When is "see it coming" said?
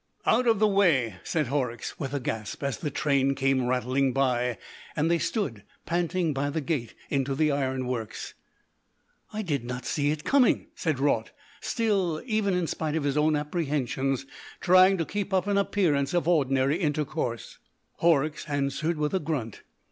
9.85-10.69